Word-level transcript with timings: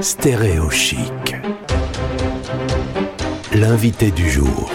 Stéréo 0.00 0.70
chic. 0.70 1.34
L'invité 3.52 4.12
du 4.12 4.30
jour. 4.30 4.70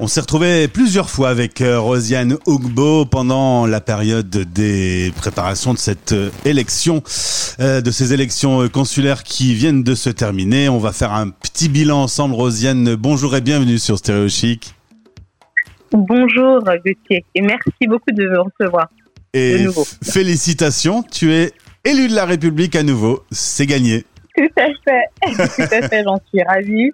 On 0.00 0.08
s'est 0.08 0.20
retrouvé 0.20 0.66
plusieurs 0.66 1.08
fois 1.08 1.28
avec 1.28 1.60
euh, 1.60 1.78
Rosiane 1.78 2.38
Ougbo 2.46 3.04
pendant 3.04 3.66
la 3.66 3.80
période 3.80 4.30
des 4.30 5.12
préparations 5.16 5.74
de 5.74 5.78
cette 5.78 6.12
euh, 6.12 6.30
élection, 6.44 7.04
euh, 7.60 7.80
de 7.80 7.90
ces 7.92 8.12
élections 8.12 8.68
consulaires 8.68 9.22
qui 9.22 9.54
viennent 9.54 9.84
de 9.84 9.94
se 9.94 10.10
terminer. 10.10 10.68
On 10.68 10.78
va 10.78 10.90
faire 10.90 11.12
un 11.12 11.28
petit 11.28 11.68
bilan 11.68 12.02
ensemble. 12.02 12.34
Rosiane, 12.34 12.96
bonjour 12.96 13.36
et 13.36 13.40
bienvenue 13.40 13.78
sur 13.78 13.96
Stéréo 13.96 14.28
Chic. 14.28 14.74
Bonjour 15.92 16.64
Gauthier 16.64 17.24
et 17.34 17.42
merci 17.42 17.86
beaucoup 17.86 18.10
de 18.12 18.24
me 18.24 18.40
recevoir. 18.40 18.88
Et 19.32 19.66
félicitations, 20.02 21.04
tu 21.04 21.32
es 21.32 21.52
élu 21.84 22.08
de 22.08 22.14
la 22.14 22.24
République 22.24 22.76
à 22.76 22.82
nouveau. 22.82 23.24
C'est 23.30 23.66
gagné. 23.66 24.04
Tout 24.36 24.48
à 24.56 24.66
fait, 24.84 25.36
tout 25.56 25.74
à 25.74 25.88
fait, 25.88 26.04
j'en 26.04 26.18
suis 26.28 26.42
ravie. 26.42 26.90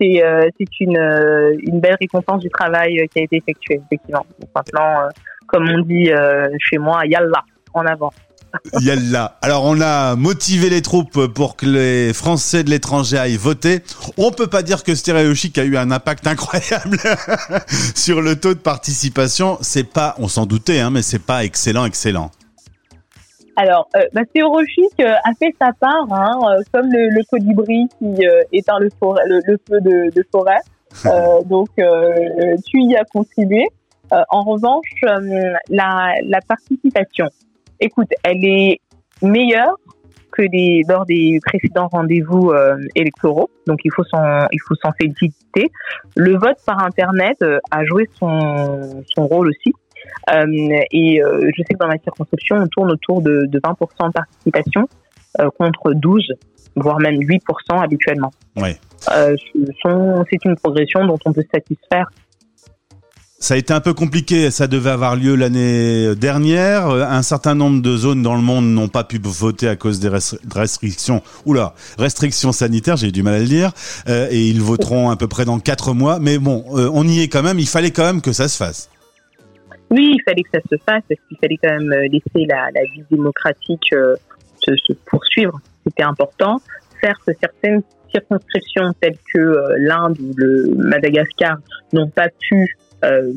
C'est 0.00 0.22
euh, 0.22 0.48
une, 0.80 0.96
euh, 0.96 1.56
une 1.62 1.80
belle 1.80 1.96
récompense 2.00 2.40
du 2.40 2.48
travail 2.48 3.00
euh, 3.00 3.06
qui 3.06 3.20
a 3.20 3.22
été 3.22 3.36
effectué, 3.36 3.80
effectivement. 3.84 4.24
maintenant, 4.54 5.08
comme 5.46 5.68
on 5.68 5.80
dit 5.82 6.10
chez 6.58 6.78
moi, 6.78 7.04
yalla, 7.06 7.44
en 7.74 7.84
avant. 7.86 8.12
Yalla. 8.80 9.38
Alors 9.42 9.64
on 9.64 9.80
a 9.80 10.16
motivé 10.16 10.70
les 10.70 10.82
troupes 10.82 11.26
pour 11.28 11.54
que 11.54 11.66
les 11.66 12.12
Français 12.12 12.64
de 12.64 12.70
l'étranger 12.70 13.16
aillent 13.16 13.36
voter. 13.36 13.80
On 14.16 14.32
peut 14.32 14.48
pas 14.48 14.62
dire 14.62 14.82
que 14.82 14.96
Stéréochic 14.96 15.56
a 15.58 15.64
eu 15.64 15.76
un 15.76 15.92
impact 15.92 16.26
incroyable 16.26 16.98
sur 17.94 18.20
le 18.20 18.34
taux 18.34 18.54
de 18.54 18.58
participation. 18.58 19.56
C'est 19.60 19.84
pas, 19.84 20.16
on 20.18 20.26
s'en 20.26 20.46
doutait, 20.46 20.80
hein, 20.80 20.90
mais 20.90 21.02
c'est 21.02 21.24
pas 21.24 21.44
excellent, 21.44 21.84
excellent. 21.84 22.32
Alors, 23.60 23.90
euh, 23.94 24.06
bah, 24.14 24.22
euh, 24.34 25.14
a 25.22 25.34
fait 25.38 25.54
sa 25.60 25.74
part, 25.74 26.10
hein, 26.10 26.38
euh, 26.44 26.62
comme 26.72 26.90
le, 26.90 27.10
le, 27.10 27.22
colibri 27.30 27.88
qui 27.98 28.26
euh, 28.26 28.40
éteint 28.52 28.78
le, 28.78 28.88
le, 28.88 29.58
feu 29.68 29.80
de, 29.82 30.10
de 30.14 30.24
forêt. 30.32 30.62
donc, 31.44 31.68
tu 31.76 32.80
y 32.80 32.96
as 32.96 33.04
contribué. 33.04 33.66
en 34.10 34.42
revanche, 34.44 34.88
la, 35.68 36.14
la 36.24 36.40
participation, 36.40 37.26
écoute, 37.80 38.08
elle 38.22 38.44
est 38.46 38.80
meilleure 39.20 39.76
que 40.32 40.42
les, 40.50 40.82
lors 40.88 41.04
des 41.04 41.38
précédents 41.44 41.88
rendez-vous 41.88 42.52
électoraux. 42.94 43.50
Donc, 43.66 43.80
il 43.84 43.92
faut 43.92 44.04
s'en, 44.04 44.46
il 44.50 44.58
faut 44.66 44.74
s'en 44.82 44.90
féliciter. 44.92 45.70
Le 46.16 46.32
vote 46.38 46.56
par 46.64 46.82
Internet 46.82 47.36
a 47.70 47.84
joué 47.84 48.08
son, 48.18 49.04
son 49.14 49.26
rôle 49.26 49.48
aussi. 49.48 49.74
Euh, 50.32 50.46
et 50.90 51.22
euh, 51.22 51.50
je 51.56 51.62
sais 51.62 51.74
que 51.74 51.78
dans 51.78 51.88
ma 51.88 51.98
circonscription, 51.98 52.56
on 52.56 52.66
tourne 52.68 52.90
autour 52.90 53.22
de, 53.22 53.46
de 53.46 53.60
20% 53.60 54.08
de 54.08 54.12
participation 54.12 54.88
euh, 55.40 55.48
contre 55.58 55.92
12 55.92 56.32
voire 56.76 57.00
même 57.00 57.16
8% 57.16 57.38
habituellement. 57.82 58.30
Ouais. 58.56 58.78
c'est 59.00 60.44
une 60.44 60.56
progression 60.56 61.04
dont 61.04 61.18
on 61.24 61.32
peut 61.32 61.42
se 61.42 61.48
satisfaire 61.52 62.08
ça 63.42 63.54
a 63.54 63.56
été 63.56 63.72
un 63.72 63.80
peu 63.80 63.94
compliqué. 63.94 64.50
Ça 64.50 64.66
devait 64.66 64.90
avoir 64.90 65.16
lieu 65.16 65.34
l'année 65.34 66.14
dernière. 66.14 66.88
Un 66.88 67.22
certain 67.22 67.54
nombre 67.54 67.80
de 67.80 67.96
zones 67.96 68.22
dans 68.22 68.34
le 68.34 68.42
monde 68.42 68.66
n'ont 68.66 68.88
pas 68.88 69.02
pu 69.02 69.18
voter 69.18 69.66
à 69.66 69.76
cause 69.76 69.98
des 69.98 70.10
restrictions. 70.54 71.22
Oula, 71.46 71.74
restrictions 71.98 72.52
sanitaires. 72.52 72.98
J'ai 72.98 73.08
eu 73.08 73.12
du 73.12 73.22
mal 73.22 73.36
à 73.36 73.38
le 73.38 73.46
dire. 73.46 73.72
et 74.06 74.46
ils 74.46 74.60
voteront 74.60 75.08
à 75.08 75.16
peu 75.16 75.26
près 75.26 75.46
dans 75.46 75.58
quatre 75.58 75.94
mois. 75.94 76.18
Mais 76.18 76.36
bon, 76.36 76.66
on 76.68 77.08
y 77.08 77.20
est 77.20 77.28
quand 77.28 77.42
même. 77.42 77.58
Il 77.58 77.66
fallait 77.66 77.92
quand 77.92 78.04
même 78.04 78.20
que 78.20 78.34
ça 78.34 78.46
se 78.46 78.58
fasse. 78.58 78.90
Oui, 79.90 80.14
il 80.14 80.22
fallait 80.22 80.42
que 80.42 80.50
ça 80.54 80.60
se 80.70 80.76
fasse, 80.76 81.02
parce 81.08 81.20
qu'il 81.28 81.36
fallait 81.38 81.56
quand 81.56 81.70
même 81.70 81.92
euh, 81.92 82.06
laisser 82.08 82.46
la, 82.46 82.70
vie 82.94 83.04
démocratique 83.10 83.92
euh, 83.92 84.14
se, 84.58 84.92
poursuivre. 85.06 85.58
C'était 85.84 86.04
important. 86.04 86.58
Certes, 87.02 87.28
certaines 87.40 87.82
circonscriptions 88.12 88.92
telles 89.00 89.18
que 89.34 89.40
euh, 89.40 89.74
l'Inde 89.78 90.16
ou 90.20 90.32
le 90.36 90.74
Madagascar 90.76 91.58
n'ont 91.92 92.08
pas 92.08 92.28
pu 92.38 92.76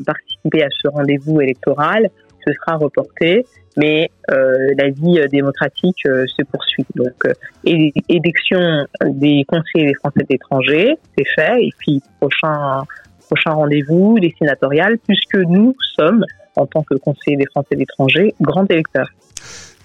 participer 0.04 0.62
à 0.62 0.68
ce 0.82 0.88
rendez-vous 0.88 1.40
électoral. 1.40 2.10
Ce 2.46 2.52
sera 2.52 2.76
reporté, 2.76 3.46
mais 3.78 4.10
la 4.28 4.90
vie 4.90 5.18
démocratique 5.32 5.96
se 6.02 6.42
poursuit. 6.52 6.84
Donc, 6.94 7.14
élection 7.64 8.84
des 9.06 9.46
conseillers 9.48 9.86
des 9.86 9.94
Français 9.94 10.26
d'étranger, 10.28 10.98
c'est 11.16 11.24
fait, 11.34 11.64
et 11.64 11.70
puis 11.78 12.02
prochain 12.20 12.82
prochain 13.24 13.52
rendez-vous, 13.52 14.16
les 14.16 14.34
sénatoriales, 14.38 14.98
puisque 15.06 15.36
nous 15.36 15.74
sommes 15.96 16.26
en 16.56 16.66
tant 16.66 16.82
que 16.82 16.94
conseiller 16.94 17.36
des 17.36 17.46
Français 17.46 17.76
d'étranger, 17.76 18.34
grand 18.40 18.70
électeur. 18.70 19.08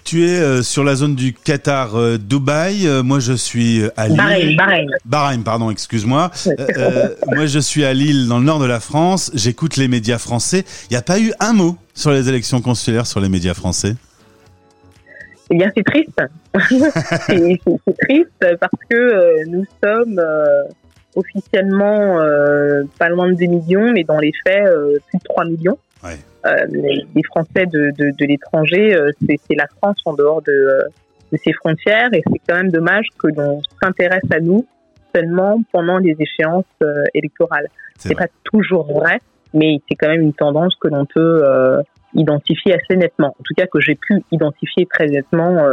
Tu 0.04 0.26
es 0.26 0.40
euh, 0.40 0.62
sur 0.62 0.82
la 0.82 0.96
zone 0.96 1.14
du 1.14 1.32
Qatar, 1.32 1.94
euh, 1.94 2.18
Dubaï. 2.18 2.86
Euh, 2.86 3.02
moi, 3.02 3.20
je 3.20 3.32
suis 3.32 3.82
à 3.96 4.08
Lille. 4.08 4.16
Bahreïn, 4.16 4.56
Bahreïn. 4.56 4.90
Bahreïn, 5.04 5.42
pardon, 5.42 5.70
excuse-moi. 5.70 6.30
moi, 7.28 7.46
je 7.46 7.58
suis 7.58 7.84
à 7.84 7.92
Lille, 7.92 8.26
dans 8.26 8.38
le 8.38 8.44
nord 8.44 8.58
de 8.58 8.66
la 8.66 8.80
France. 8.80 9.30
J'écoute 9.34 9.76
les 9.76 9.88
médias 9.88 10.18
français. 10.18 10.64
Il 10.90 10.94
n'y 10.94 10.96
a 10.96 11.02
pas 11.02 11.20
eu 11.20 11.32
un 11.38 11.52
mot 11.52 11.76
sur 11.94 12.10
les 12.10 12.28
élections 12.28 12.60
consulaires 12.60 13.06
sur 13.06 13.20
les 13.20 13.28
médias 13.28 13.54
français? 13.54 13.94
Eh 15.50 15.56
bien, 15.56 15.70
c'est 15.76 15.84
triste. 15.84 16.20
c'est 17.28 17.98
triste 18.02 18.58
parce 18.58 18.82
que 18.88 19.46
nous 19.46 19.64
sommes 19.82 20.20
officiellement 21.14 22.18
pas 22.98 23.08
loin 23.10 23.28
de 23.30 23.34
2 23.34 23.46
millions, 23.46 23.92
mais 23.92 24.04
dans 24.04 24.18
les 24.18 24.32
faits, 24.44 24.64
plus 25.08 25.18
de 25.18 25.24
3 25.24 25.44
millions. 25.44 25.78
Ouais. 26.02 26.18
Euh, 26.46 26.66
les 27.14 27.22
Français 27.24 27.66
de, 27.66 27.90
de, 27.98 28.16
de 28.16 28.26
l'étranger, 28.26 28.94
euh, 28.94 29.10
c'est 29.20 29.56
la 29.56 29.66
France 29.76 29.98
en 30.06 30.14
dehors 30.14 30.40
de, 30.40 30.52
euh, 30.52 30.82
de 31.32 31.36
ses 31.36 31.52
frontières 31.52 32.08
et 32.14 32.22
c'est 32.26 32.40
quand 32.48 32.56
même 32.56 32.70
dommage 32.70 33.06
que 33.18 33.26
l'on 33.28 33.60
s'intéresse 33.82 34.24
à 34.32 34.40
nous 34.40 34.66
seulement 35.14 35.60
pendant 35.72 35.98
les 35.98 36.16
échéances 36.18 36.64
électorales. 37.14 37.66
C'est 37.98 38.14
pas 38.14 38.28
toujours 38.44 38.92
vrai, 38.92 39.20
mais 39.52 39.80
c'est 39.88 39.96
quand 39.96 40.08
même 40.08 40.20
une 40.20 40.32
tendance 40.32 40.74
que 40.80 40.86
l'on 40.86 41.04
peut 41.04 41.42
identifier 42.14 42.74
assez 42.74 42.96
nettement. 42.96 43.28
En 43.28 43.42
tout 43.42 43.54
cas, 43.56 43.66
que 43.66 43.80
j'ai 43.80 43.96
pu 43.96 44.22
identifier 44.30 44.86
très 44.86 45.06
nettement 45.06 45.66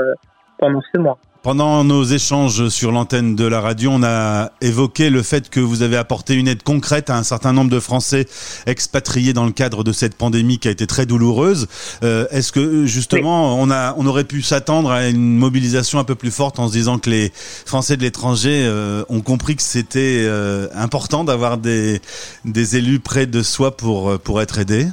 pendant 0.58 0.82
ce 0.92 1.00
mois. 1.00 1.20
Pendant 1.48 1.86
nos 1.86 2.04
échanges 2.04 2.68
sur 2.68 2.92
l'antenne 2.92 3.38
de 3.38 3.46
la 3.46 3.62
radio, 3.62 3.92
on 3.94 4.04
a 4.04 4.52
évoqué 4.60 5.10
le 5.10 5.24
fait 5.24 5.50
que 5.50 5.62
vous 5.62 5.82
avez 5.82 5.96
apporté 5.96 6.34
une 6.34 6.50
aide 6.50 6.62
concrète 6.62 7.10
à 7.10 7.16
un 7.16 7.24
certain 7.24 7.54
nombre 7.54 7.70
de 7.70 7.80
Français 7.80 8.28
expatriés 8.66 9.32
dans 9.32 9.46
le 9.46 9.54
cadre 9.54 9.86
de 9.86 9.94
cette 9.94 10.16
pandémie 10.16 10.60
qui 10.60 10.68
a 10.68 10.72
été 10.72 10.86
très 10.88 11.06
douloureuse. 11.06 11.70
Euh, 12.04 12.28
est-ce 12.32 12.52
que 12.52 12.86
justement 12.86 13.62
on 13.62 13.72
a, 13.72 13.94
on 13.96 14.06
aurait 14.08 14.26
pu 14.26 14.42
s'attendre 14.42 14.92
à 14.92 15.08
une 15.08 15.38
mobilisation 15.38 16.00
un 16.00 16.04
peu 16.04 16.16
plus 16.16 16.32
forte 16.32 16.60
en 16.60 16.68
se 16.68 16.74
disant 16.74 17.00
que 17.00 17.10
les 17.10 17.32
Français 17.66 17.96
de 17.96 18.02
l'étranger 18.02 18.66
euh, 18.66 19.06
ont 19.08 19.22
compris 19.22 19.56
que 19.56 19.64
c'était 19.64 20.26
euh, 20.26 20.68
important 20.76 21.24
d'avoir 21.24 21.58
des, 21.58 22.02
des 22.44 22.76
élus 22.76 23.00
près 23.00 23.26
de 23.26 23.42
soi 23.42 23.78
pour 23.78 24.20
pour 24.20 24.42
être 24.42 24.60
aidés? 24.60 24.88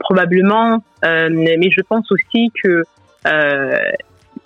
Probablement, 0.00 0.82
euh, 1.04 1.28
mais 1.30 1.70
je 1.70 1.80
pense 1.82 2.10
aussi 2.12 2.50
que 2.62 2.84
euh, 3.26 3.92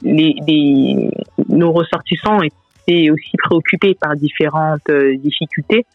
les, 0.03 1.11
nos 1.49 1.73
ressortissants 1.73 2.41
étaient 2.87 3.11
aussi 3.11 3.37
préoccupés 3.37 3.95
par 3.95 4.17
différentes 4.17 4.89
euh, 4.91 5.17
difficultés 5.17 5.87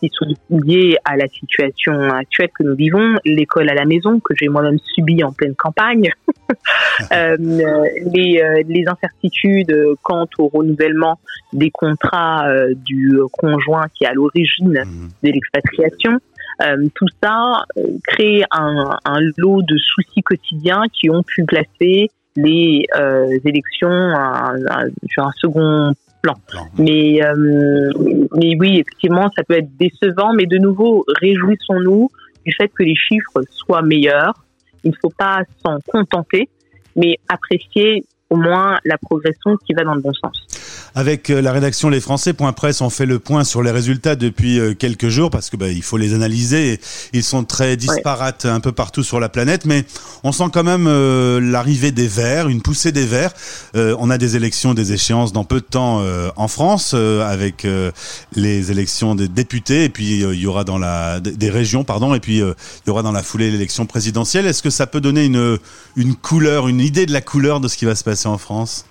qui 0.00 0.08
sont 0.14 0.34
liées 0.48 0.96
à 1.04 1.14
la 1.14 1.28
situation 1.28 1.92
actuelle 2.10 2.48
que 2.58 2.62
nous 2.62 2.74
vivons, 2.74 3.18
l'école 3.26 3.68
à 3.68 3.74
la 3.74 3.84
maison 3.84 4.18
que 4.18 4.32
j'ai 4.34 4.48
moi-même 4.48 4.78
subi 4.94 5.22
en 5.22 5.30
pleine 5.30 5.54
campagne, 5.54 6.10
les, 7.10 8.62
les, 8.66 8.84
incertitudes 8.86 9.76
quant 10.02 10.26
au 10.38 10.48
renouvellement 10.48 11.18
des 11.52 11.70
contrats 11.70 12.46
du 12.74 13.18
conjoint 13.32 13.88
qui 13.94 14.04
est 14.04 14.06
à 14.06 14.14
l'origine 14.14 14.84
mmh. 14.86 15.08
de 15.22 15.32
l'expatriation, 15.32 16.18
euh, 16.62 16.88
tout 16.94 17.06
ça 17.22 17.64
euh, 17.78 17.86
crée 18.06 18.42
un, 18.50 18.98
un, 19.04 19.20
lot 19.38 19.62
de 19.62 19.78
soucis 19.78 20.22
quotidiens 20.22 20.82
qui 20.92 21.08
ont 21.08 21.22
pu 21.22 21.44
placer 21.44 22.10
les 22.36 22.84
euh, 22.96 23.38
élections 23.44 24.14
sur 25.08 25.26
un 25.26 25.32
second 25.36 25.92
plan. 26.22 26.34
Mais, 26.78 27.20
mais 28.36 28.56
oui, 28.58 28.80
effectivement, 28.80 29.30
ça 29.36 29.42
peut 29.42 29.54
être 29.54 29.76
décevant, 29.78 30.32
mais 30.34 30.46
de 30.46 30.58
nouveau, 30.58 31.04
réjouissons-nous 31.20 32.10
du 32.44 32.52
fait 32.52 32.68
que 32.68 32.82
les 32.82 32.94
chiffres 32.94 33.42
soient 33.50 33.82
meilleurs. 33.82 34.44
Il 34.84 34.90
ne 34.90 34.96
faut 35.00 35.12
pas 35.16 35.42
s'en 35.64 35.78
contenter, 35.86 36.48
mais 36.96 37.16
apprécier 37.28 38.04
au 38.30 38.36
moins 38.36 38.78
la 38.84 38.96
progression 38.96 39.56
qui 39.66 39.74
va 39.74 39.82
dans 39.82 39.94
le 39.94 40.00
bon 40.00 40.12
sens. 40.14 40.46
Avec 40.94 41.30
euh, 41.30 41.42
la 41.42 41.52
rédaction 41.52 41.88
Les 41.88 42.00
Français, 42.00 42.32
Point 42.32 42.52
Presse, 42.52 42.80
on 42.80 42.90
fait 42.90 43.06
le 43.06 43.18
point 43.18 43.42
sur 43.42 43.62
les 43.62 43.72
résultats 43.72 44.14
depuis 44.14 44.58
euh, 44.58 44.74
quelques 44.74 45.08
jours 45.08 45.30
parce 45.30 45.50
que 45.50 45.56
bah, 45.56 45.68
il 45.68 45.82
faut 45.82 45.96
les 45.96 46.14
analyser. 46.14 46.80
Ils 47.12 47.24
sont 47.24 47.44
très 47.44 47.76
disparates 47.76 48.44
un 48.44 48.60
peu 48.60 48.72
partout 48.72 49.02
sur 49.02 49.18
la 49.18 49.28
planète, 49.28 49.64
mais 49.66 49.84
on 50.22 50.30
sent 50.30 50.44
quand 50.52 50.62
même 50.62 50.86
euh, 50.86 51.40
l'arrivée 51.40 51.90
des 51.90 52.06
Verts, 52.06 52.48
une 52.48 52.62
poussée 52.62 52.92
des 52.92 53.04
Verts. 53.04 53.32
on 53.74 54.10
a 54.10 54.18
des 54.18 54.36
élections, 54.36 54.74
des 54.74 54.92
échéances 54.92 55.32
dans 55.32 55.44
peu 55.44 55.56
de 55.56 55.64
temps 55.64 56.02
en 56.36 56.48
France 56.48 56.94
avec 56.94 57.66
les 58.34 58.70
élections 58.70 59.14
des 59.14 59.28
députés 59.28 59.84
et 59.84 59.88
puis 59.88 60.20
il 60.20 60.40
y 60.40 60.46
aura 60.46 60.64
dans 60.64 60.78
la 60.78 61.20
des 61.20 61.50
régions, 61.50 61.84
pardon, 61.84 62.14
et 62.14 62.20
puis 62.20 62.38
il 62.38 62.54
y 62.86 62.90
aura 62.90 63.02
dans 63.02 63.12
la 63.12 63.22
foulée 63.22 63.50
l'élection 63.50 63.86
présidentielle. 63.86 64.46
Est-ce 64.46 64.62
que 64.62 64.70
ça 64.70 64.86
peut 64.86 65.00
donner 65.00 65.24
une 65.24 65.58
une 65.96 66.14
couleur, 66.14 66.68
une 66.68 66.80
idée 66.80 67.06
de 67.06 67.12
la 67.12 67.20
couleur 67.20 67.60
de 67.60 67.68
ce 67.68 67.76
qui 67.76 67.84
va 67.84 67.94
se 67.94 68.04
passer? 68.04 68.19
En 68.26 68.38
France? 68.38 68.86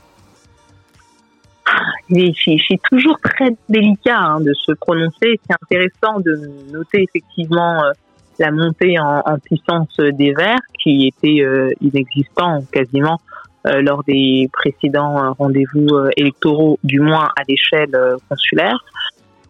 c'est 2.10 2.80
toujours 2.90 3.20
très 3.24 3.56
délicat 3.68 4.18
hein, 4.18 4.42
de 4.42 4.54
se 4.54 4.72
prononcer. 4.74 5.40
C'est 5.48 5.54
intéressant 5.62 6.20
de 6.20 6.72
noter 6.72 7.04
effectivement 7.04 7.84
euh, 7.84 7.92
la 8.40 8.52
montée 8.52 8.98
en, 9.00 9.38
puissance 9.44 9.96
des 9.98 10.34
Verts 10.34 10.60
qui 10.82 11.08
était 11.08 11.42
euh, 11.42 11.72
inexistant 11.82 12.64
quasiment 12.72 13.20
euh, 13.68 13.82
lors 13.82 14.04
des 14.06 14.50
précédents 14.54 15.34
rendez-vous 15.38 15.90
électoraux, 16.16 16.80
du 16.84 17.00
moins 17.00 17.30
à 17.36 17.44
l'échelle 17.48 17.96
consulaire. 18.30 18.78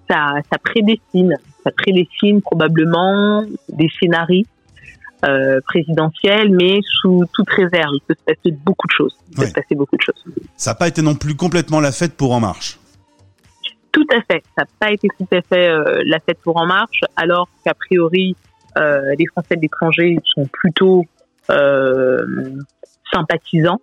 Ça, 0.09 0.33
ça 0.51 0.57
prédestine, 0.57 1.37
ça 1.63 1.71
prédestine 1.71 2.41
probablement 2.41 3.43
des 3.69 3.89
scénarios 3.99 4.45
euh, 5.25 5.59
présidentielle, 5.67 6.49
mais 6.49 6.79
sous 7.01 7.25
toute 7.33 7.49
réserve. 7.49 7.91
Il 7.93 8.01
peut 8.07 8.15
se 8.17 8.23
passer 8.23 8.55
beaucoup 8.63 8.87
de 8.87 8.93
choses. 8.93 9.15
Il 9.29 9.35
peut 9.35 9.45
se 9.47 9.53
passer 9.53 9.75
beaucoup 9.75 9.97
de 9.97 10.01
choses. 10.01 10.23
Ça 10.55 10.71
n'a 10.71 10.75
pas 10.75 10.87
été 10.87 11.01
non 11.01 11.15
plus 11.15 11.35
complètement 11.35 11.81
la 11.81 11.91
fête 11.91 12.15
pour 12.15 12.31
En 12.31 12.39
Marche. 12.39 12.79
Tout 13.91 14.07
à 14.11 14.21
fait. 14.21 14.43
Ça 14.57 14.63
n'a 14.63 14.67
pas 14.79 14.91
été 14.91 15.07
tout 15.17 15.27
à 15.31 15.41
fait 15.41 15.67
euh, 15.67 16.03
la 16.05 16.19
fête 16.19 16.39
pour 16.41 16.57
En 16.57 16.65
Marche, 16.65 17.01
alors 17.15 17.49
qu'a 17.65 17.73
priori, 17.73 18.35
euh, 18.77 19.13
les 19.17 19.25
Français 19.27 19.55
de 19.55 19.61
l'étranger 19.61 20.17
sont 20.23 20.45
plutôt 20.45 21.05
sympathisants. 23.11 23.81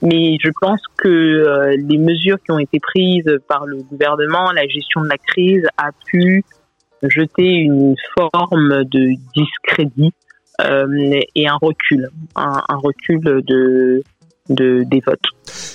Mais 0.00 0.38
je 0.40 0.48
pense 0.60 0.80
que 0.96 1.74
les 1.76 1.98
mesures 1.98 2.38
qui 2.42 2.52
ont 2.52 2.58
été 2.58 2.78
prises 2.78 3.38
par 3.48 3.66
le 3.66 3.82
gouvernement, 3.82 4.52
la 4.52 4.66
gestion 4.66 5.02
de 5.02 5.08
la 5.08 5.18
crise, 5.18 5.66
a 5.76 5.90
pu 6.06 6.44
jeter 7.02 7.54
une 7.56 7.94
forme 8.16 8.84
de 8.84 9.14
discrédit 9.34 10.12
euh, 10.12 10.29
et 11.34 11.48
un 11.48 11.56
recul, 11.60 12.08
un, 12.36 12.62
recul 12.68 13.20
de, 13.20 14.02
de, 14.48 14.84
des 14.84 15.00
votes, 15.00 15.18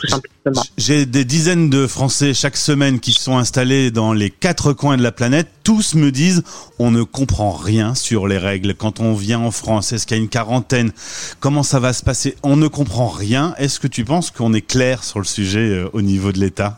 tout 0.02 0.08
simplement. 0.08 0.62
J'ai 0.78 1.06
des 1.06 1.26
dizaines 1.26 1.70
de 1.70 1.88
Français 1.88 2.34
chaque 2.34 2.58
semaine 2.58 3.00
qui 3.00 3.12
sont 3.12 3.38
installés 3.38 3.90
dans 3.90 4.14
les 4.14 4.30
quatre 4.30 4.74
coins 4.74 4.98
de 4.98 5.02
la 5.02 5.12
planète. 5.12 5.48
Tous 5.64 5.96
me 5.96 6.12
disent 6.12 6.44
on 6.78 6.92
ne 6.92 7.04
comprend 7.04 7.52
rien 7.52 7.96
sur 7.96 8.28
les 8.28 8.38
règles 8.38 8.76
quand 8.76 9.00
on 9.00 9.14
vient 9.14 9.40
en 9.40 9.52
France. 9.52 9.92
Est-ce 9.92 10.06
qu'il 10.06 10.18
y 10.18 10.20
a 10.20 10.24
une 10.24 10.30
quarantaine? 10.30 10.92
Comment 11.40 11.64
ça 11.64 11.80
va 11.80 11.94
se 11.94 12.04
passer? 12.04 12.36
On 12.44 12.58
ne 12.58 12.68
comprend 12.68 13.08
rien. 13.08 13.56
Est-ce 13.58 13.80
que 13.80 13.88
tu 13.88 14.06
penses 14.06 14.30
qu'on 14.30 14.54
est 14.54 14.66
clair 14.66 15.04
sur 15.04 15.20
le 15.20 15.26
sujet 15.26 15.68
euh, 15.68 15.90
au 15.94 16.02
niveau 16.02 16.32
de 16.32 16.40
l'État? 16.40 16.78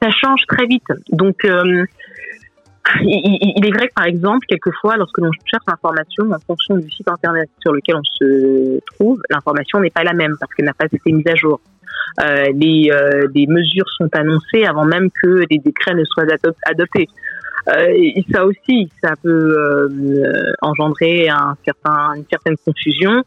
Ça 0.00 0.10
change 0.10 0.42
très 0.46 0.66
vite. 0.66 0.84
Donc 1.10 1.44
euh, 1.44 1.86
il, 3.02 3.66
est 3.66 3.72
vrai 3.72 3.88
que, 3.88 3.94
par 3.94 4.06
exemple, 4.06 4.46
quelquefois, 4.46 4.96
lorsque 4.96 5.18
l'on 5.18 5.30
cherche 5.44 5.64
l'information 5.66 6.30
en 6.30 6.38
fonction 6.46 6.76
du 6.76 6.90
site 6.90 7.08
internet 7.08 7.48
sur 7.60 7.72
lequel 7.72 7.96
on 7.96 8.04
se 8.04 8.78
trouve, 8.94 9.20
l'information 9.30 9.80
n'est 9.80 9.90
pas 9.90 10.04
la 10.04 10.12
même 10.12 10.36
parce 10.38 10.52
qu'elle 10.54 10.66
n'a 10.66 10.74
pas 10.74 10.86
été 10.86 11.12
mise 11.12 11.26
à 11.26 11.34
jour. 11.34 11.60
Euh, 12.22 12.46
les, 12.54 12.90
euh, 12.92 13.28
mesures 13.48 13.88
sont 13.98 14.08
annoncées 14.12 14.64
avant 14.64 14.84
même 14.84 15.10
que 15.22 15.44
les 15.50 15.58
décrets 15.58 15.94
ne 15.94 16.04
soient 16.04 16.24
adoptés. 16.66 17.08
Euh, 17.68 18.22
ça 18.32 18.44
aussi, 18.44 18.88
ça 19.02 19.14
peut 19.20 19.28
euh, 19.28 20.52
engendrer 20.62 21.28
un 21.28 21.56
certain, 21.64 22.14
une 22.14 22.24
certaine 22.30 22.56
confusion 22.64 23.24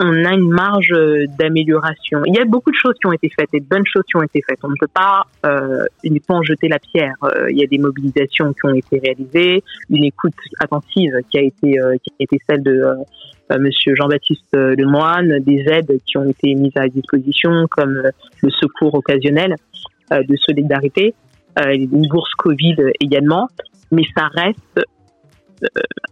on 0.00 0.24
a 0.24 0.32
une 0.32 0.48
marge 0.48 0.92
d'amélioration. 1.38 2.22
Il 2.26 2.34
y 2.34 2.38
a 2.38 2.44
beaucoup 2.44 2.70
de 2.70 2.76
choses 2.76 2.94
qui 3.00 3.06
ont 3.06 3.12
été 3.12 3.30
faites, 3.36 3.48
des 3.52 3.60
bonnes 3.60 3.86
choses 3.86 4.04
qui 4.08 4.16
ont 4.16 4.22
été 4.22 4.40
faites. 4.46 4.58
On 4.62 4.68
ne 4.68 4.76
peut 4.78 4.86
pas 4.92 5.24
euh, 5.44 5.84
uniquement 6.04 6.42
jeter 6.42 6.68
la 6.68 6.78
pierre. 6.78 7.14
Euh, 7.24 7.50
il 7.50 7.58
y 7.58 7.64
a 7.64 7.66
des 7.66 7.78
mobilisations 7.78 8.52
qui 8.52 8.64
ont 8.64 8.74
été 8.74 9.00
réalisées, 9.00 9.62
une 9.90 10.04
écoute 10.04 10.34
attentive 10.60 11.12
qui 11.30 11.38
a 11.38 11.42
été 11.42 11.80
euh, 11.80 11.96
qui 12.02 12.12
a 12.20 12.22
été 12.22 12.38
celle 12.48 12.62
de 12.62 12.80
euh, 13.50 13.58
Monsieur 13.58 13.94
Jean-Baptiste 13.96 14.52
Lemoine, 14.52 15.40
des 15.40 15.64
aides 15.68 15.98
qui 16.06 16.18
ont 16.18 16.28
été 16.28 16.54
mises 16.54 16.76
à 16.76 16.86
disposition 16.86 17.66
comme 17.70 18.02
le 18.42 18.50
secours 18.50 18.94
occasionnel 18.94 19.54
de 20.10 20.36
solidarité, 20.36 21.14
une 21.56 22.06
bourse 22.08 22.34
Covid 22.34 22.76
également. 23.00 23.48
Mais 23.90 24.02
ça 24.14 24.28
reste 24.34 24.86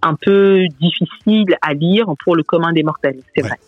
un 0.03 0.15
peu 0.15 0.67
difficile 0.81 1.57
à 1.63 1.75
lire 1.75 2.07
pour 2.23 2.37
le 2.37 2.43
commun 2.43 2.73
des 2.73 2.83
mortels, 2.83 3.21
c'est 3.35 3.43
vrai. 3.43 3.59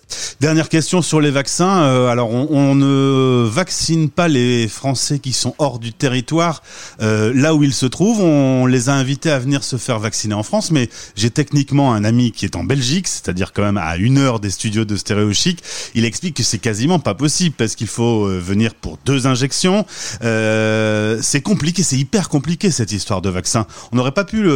Dernière 0.40 0.68
question 0.68 1.02
sur 1.02 1.20
les 1.20 1.32
vaccins. 1.32 1.82
Euh, 1.82 2.06
alors, 2.06 2.30
on, 2.30 2.76
ne 2.76 3.44
vaccine 3.44 4.08
pas 4.08 4.28
les 4.28 4.68
Français 4.68 5.18
qui 5.18 5.32
sont 5.32 5.52
hors 5.58 5.80
du 5.80 5.92
territoire 5.92 6.62
euh, 7.02 7.32
là 7.34 7.56
où 7.56 7.64
ils 7.64 7.74
se 7.74 7.86
trouvent. 7.86 8.20
On 8.20 8.64
les 8.66 8.88
a 8.88 8.92
invités 8.94 9.32
à 9.32 9.40
venir 9.40 9.64
se 9.64 9.76
faire 9.78 9.98
vacciner 9.98 10.34
en 10.34 10.44
France, 10.44 10.70
mais 10.70 10.90
j'ai 11.16 11.30
techniquement 11.30 11.92
un 11.92 12.04
ami 12.04 12.30
qui 12.30 12.44
est 12.44 12.54
en 12.54 12.62
Belgique, 12.62 13.08
c'est-à-dire 13.08 13.52
quand 13.52 13.62
même 13.62 13.78
à 13.78 13.96
une 13.96 14.16
heure 14.16 14.38
des 14.38 14.50
studios 14.50 14.84
de 14.84 14.94
Stéréo 14.94 15.32
Chic. 15.32 15.60
Il 15.96 16.04
explique 16.04 16.36
que 16.36 16.44
c'est 16.44 16.58
quasiment 16.58 17.00
pas 17.00 17.14
possible 17.14 17.56
parce 17.58 17.74
qu'il 17.74 17.88
faut 17.88 18.28
euh, 18.28 18.38
venir 18.38 18.76
pour 18.76 18.96
deux 19.04 19.26
injections. 19.26 19.86
c'est 20.20 21.42
compliqué, 21.42 21.82
c'est 21.82 21.98
hyper 21.98 22.28
compliqué 22.28 22.70
cette 22.70 22.92
histoire 22.92 23.22
de 23.22 23.28
vaccin. 23.28 23.66
On 23.90 23.96
n'aurait 23.96 24.12
pas 24.12 24.24
pu 24.24 24.48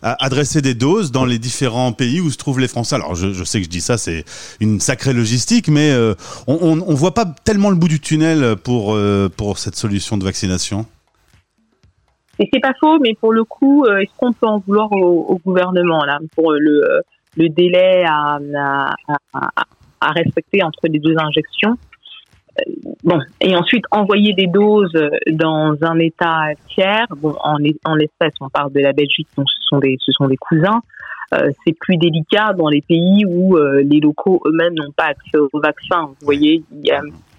adresser 0.00 0.62
des 0.62 0.74
doses 0.74 1.12
dans 1.12 1.26
les 1.26 1.38
différents 1.38 1.92
pays 1.92 2.22
où 2.22 2.30
se 2.30 2.38
trouvent 2.38 2.60
les 2.60 2.68
Français. 2.68 2.94
Alors, 2.94 3.14
je, 3.14 3.34
je 3.34 3.44
sais 3.44 3.58
que 3.58 3.64
je 3.64 3.70
dis 3.70 3.82
ça, 3.82 3.98
c'est 3.98 4.24
une 4.60 4.80
sacrée 4.80 5.17
logistique, 5.18 5.68
mais 5.68 5.90
euh, 5.90 6.14
on, 6.46 6.76
ne 6.76 6.94
voit 6.94 7.14
pas 7.14 7.26
tellement 7.44 7.70
le 7.70 7.76
bout 7.76 7.88
du 7.88 8.00
tunnel 8.00 8.56
pour, 8.56 8.94
euh, 8.94 9.28
pour 9.28 9.58
cette 9.58 9.76
solution 9.76 10.16
de 10.16 10.24
vaccination. 10.24 10.86
Et 12.38 12.48
c'est 12.52 12.60
pas 12.60 12.74
faux, 12.80 12.98
mais 13.00 13.14
pour 13.14 13.32
le 13.32 13.44
coup, 13.44 13.84
euh, 13.84 13.98
est-ce 13.98 14.12
qu'on 14.16 14.32
peut 14.32 14.46
en 14.46 14.58
vouloir 14.58 14.90
au, 14.92 15.40
gouvernement 15.44 16.04
là 16.04 16.18
pour 16.34 16.52
le, 16.52 17.02
délai 17.36 18.04
à, 18.06 18.38
à, 20.00 20.10
respecter 20.12 20.62
entre 20.62 20.80
les 20.84 20.98
deux 20.98 21.16
injections 21.18 21.76
Bon, 23.04 23.20
et 23.40 23.54
ensuite 23.54 23.84
envoyer 23.92 24.32
des 24.32 24.48
doses 24.48 24.98
dans 25.30 25.76
un 25.82 25.98
État 25.98 26.46
tiers. 26.68 27.06
Bon, 27.16 27.36
en, 27.42 27.56
en 27.84 27.94
l'espèce, 27.94 28.32
on 28.40 28.48
parle 28.48 28.72
de 28.72 28.80
la 28.80 28.92
Belgique, 28.92 29.28
ce 29.36 29.42
sont 29.68 29.78
des, 29.78 29.96
ce 30.00 30.10
sont 30.12 30.26
des 30.26 30.36
cousins. 30.36 30.80
Euh, 31.34 31.50
c'est 31.64 31.74
plus 31.78 31.96
délicat 31.96 32.54
dans 32.54 32.68
les 32.68 32.80
pays 32.80 33.24
où 33.26 33.56
euh, 33.56 33.82
les 33.82 34.00
locaux 34.00 34.40
eux-mêmes 34.46 34.74
n'ont 34.74 34.92
pas 34.92 35.06
accès 35.06 35.36
au 35.36 35.60
vaccin. 35.60 36.06
Vous 36.06 36.24
voyez, 36.24 36.62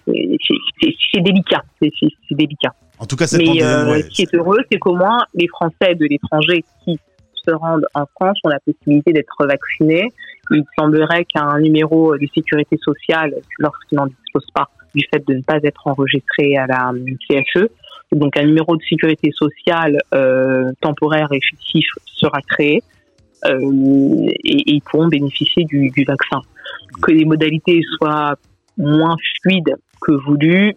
c'est 0.05 1.21
délicat, 1.21 1.63
c'est 1.81 1.91
délicat. 2.31 2.73
En 2.99 3.05
tout 3.05 3.15
cas, 3.15 3.25
Mais 3.37 3.63
euh, 3.63 4.01
ce 4.01 4.07
qui 4.09 4.23
est 4.23 4.35
heureux, 4.35 4.59
c'est 4.71 4.77
qu'au 4.77 4.95
moins 4.95 5.19
les 5.33 5.47
Français 5.47 5.95
de 5.95 6.05
l'étranger 6.05 6.63
qui 6.83 6.99
se 7.33 7.51
rendent 7.51 7.87
en 7.93 8.05
France 8.05 8.37
ont 8.43 8.49
la 8.49 8.59
possibilité 8.59 9.13
d'être 9.13 9.45
vaccinés. 9.45 10.11
Il 10.51 10.63
semblerait 10.77 11.25
qu'un 11.25 11.59
numéro 11.59 12.17
de 12.17 12.27
sécurité 12.33 12.77
sociale, 12.77 13.35
lorsqu'ils 13.59 13.95
n'en 13.95 14.07
disposent 14.07 14.51
pas, 14.53 14.69
du 14.93 15.05
fait 15.11 15.25
de 15.27 15.35
ne 15.35 15.41
pas 15.41 15.59
être 15.63 15.87
enregistré 15.87 16.57
à 16.57 16.67
la 16.67 16.91
CFE, 17.29 17.69
donc 18.11 18.35
un 18.37 18.43
numéro 18.43 18.75
de 18.75 18.81
sécurité 18.89 19.31
sociale 19.31 19.99
euh, 20.13 20.71
temporaire 20.81 21.31
et 21.31 21.39
fictif 21.41 21.85
sera 22.05 22.41
créé. 22.41 22.81
Euh, 23.45 24.27
et, 24.43 24.73
ils 24.73 24.81
pourront 24.81 25.07
bénéficier 25.07 25.65
du, 25.65 25.89
du 25.89 26.03
vaccin. 26.03 26.41
Que 27.01 27.11
les 27.11 27.25
modalités 27.25 27.81
soient 27.97 28.35
moins 28.77 29.15
fluides 29.41 29.75
que 30.01 30.11
voulu, 30.11 30.75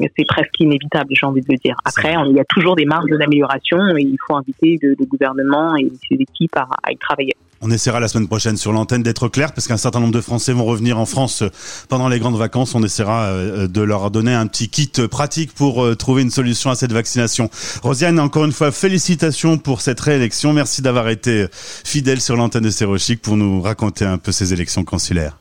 c'est 0.00 0.26
presque 0.26 0.60
inévitable, 0.60 1.08
j'ai 1.10 1.26
envie 1.26 1.40
de 1.40 1.46
le 1.48 1.56
dire. 1.56 1.76
Après, 1.84 2.14
il 2.26 2.36
y 2.36 2.40
a 2.40 2.44
toujours 2.44 2.76
des 2.76 2.84
marges 2.84 3.10
d'amélioration 3.10 3.96
et 3.96 4.02
il 4.02 4.16
faut 4.26 4.36
inviter 4.36 4.78
le, 4.80 4.94
gouvernement 5.06 5.76
et 5.76 5.90
ses 6.08 6.16
équipes 6.16 6.56
à, 6.56 6.68
à, 6.82 6.92
y 6.92 6.96
travailler. 6.96 7.34
On 7.60 7.70
essaiera 7.70 7.98
la 7.98 8.08
semaine 8.08 8.28
prochaine 8.28 8.56
sur 8.56 8.72
l'antenne 8.72 9.02
d'être 9.02 9.28
clair 9.28 9.52
parce 9.52 9.66
qu'un 9.66 9.76
certain 9.76 10.00
nombre 10.00 10.12
de 10.12 10.20
Français 10.20 10.52
vont 10.52 10.64
revenir 10.64 10.98
en 10.98 11.06
France 11.06 11.42
pendant 11.88 12.08
les 12.08 12.20
grandes 12.20 12.36
vacances. 12.36 12.74
On 12.74 12.82
essaiera 12.82 13.26
euh, 13.26 13.66
de 13.66 13.80
leur 13.80 14.10
donner 14.10 14.32
un 14.32 14.46
petit 14.46 14.68
kit 14.68 14.92
pratique 15.10 15.52
pour 15.54 15.84
euh, 15.84 15.96
trouver 15.96 16.22
une 16.22 16.30
solution 16.30 16.70
à 16.70 16.76
cette 16.76 16.92
vaccination. 16.92 17.50
Rosiane, 17.82 18.20
encore 18.20 18.44
une 18.44 18.52
fois, 18.52 18.70
félicitations 18.70 19.58
pour 19.58 19.80
cette 19.80 20.00
réélection. 20.00 20.52
Merci 20.52 20.82
d'avoir 20.82 21.08
été 21.08 21.46
fidèle 21.52 22.20
sur 22.20 22.36
l'antenne 22.36 22.64
de 22.64 22.70
Stéréochic 22.70 23.20
pour 23.20 23.36
nous 23.36 23.60
raconter 23.60 24.04
un 24.04 24.18
peu 24.18 24.30
ces 24.30 24.52
élections 24.52 24.84
consulaires. 24.84 25.36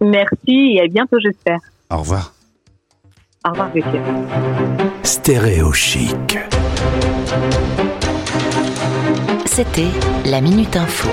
Merci 0.00 0.76
et 0.76 0.80
à 0.82 0.88
bientôt, 0.88 1.18
j'espère. 1.22 1.58
Au 1.90 1.98
revoir. 1.98 2.34
Au 3.46 3.50
revoir, 3.50 3.70
Stéréo 5.02 5.72
Chic. 5.72 6.38
C'était 9.46 9.88
la 10.24 10.40
Minute 10.40 10.76
Info. 10.76 11.08